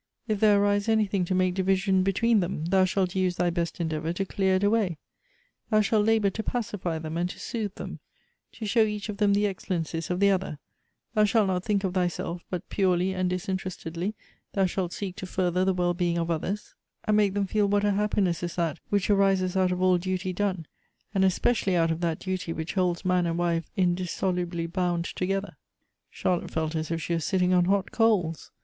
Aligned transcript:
If 0.27 0.39
there 0.39 0.59
arise 0.59 0.89
any 0.89 1.05
thing 1.05 1.25
to 1.25 1.35
m.ake 1.35 1.53
division 1.53 2.01
between 2.01 2.39
them, 2.39 2.65
thou 2.65 2.85
shalt 2.85 3.13
use 3.13 3.35
thy 3.35 3.51
best 3.51 3.79
endeavor 3.79 4.11
to 4.13 4.25
clear 4.25 4.55
it 4.55 4.63
away. 4.63 4.97
Thou 5.69 5.81
shalt 5.81 6.07
labor 6.07 6.31
to 6.31 6.41
pacify 6.41 6.97
them, 6.97 7.17
and 7.17 7.29
to 7.29 7.39
soothe 7.39 7.75
them; 7.75 7.99
to 8.53 8.65
show 8.65 8.81
each 8.81 9.09
of 9.09 9.17
them 9.17 9.35
the 9.35 9.45
excellencies 9.45 10.09
of 10.09 10.19
the 10.19 10.31
other. 10.31 10.57
Thou 11.13 11.25
shalt 11.25 11.45
not 11.45 11.63
think 11.63 11.83
of 11.83 11.93
thyself, 11.93 12.41
but 12.49 12.67
purely 12.67 13.13
and 13.13 13.29
disinterestedly 13.29 14.15
thou 14.53 14.65
shalt 14.65 14.91
seek 14.91 15.17
to 15.17 15.27
further 15.27 15.63
the 15.63 15.71
well 15.71 15.93
being 15.93 16.17
of 16.17 16.31
others, 16.31 16.73
and 17.03 17.15
make 17.15 17.35
them 17.35 17.45
feel 17.45 17.65
Elective 17.67 17.93
Affinities. 17.99 18.39
315 18.49 18.49
what 18.49 18.49
a 18.49 18.49
happiness 18.49 18.51
is 18.51 18.55
that 18.55 18.79
which 18.89 19.09
arises 19.11 19.55
out 19.55 19.71
of 19.71 19.83
all 19.83 19.99
duty 19.99 20.33
done; 20.33 20.65
and 21.13 21.23
especially 21.23 21.75
out 21.75 21.91
of 21.91 22.01
that 22.01 22.17
duty 22.17 22.51
which 22.51 22.73
holds 22.73 23.05
man 23.05 23.27
and 23.27 23.37
wife 23.37 23.69
indissolubly 23.77 24.65
bound 24.65 25.05
together.'" 25.05 25.57
Charlotte 26.09 26.49
felt 26.49 26.73
as 26.75 26.89
if 26.89 26.99
she 26.99 27.13
was 27.13 27.23
sitting 27.23 27.53
on 27.53 27.65
hot 27.65 27.91
coals. 27.91 28.49